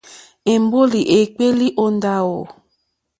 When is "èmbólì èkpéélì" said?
0.53-1.67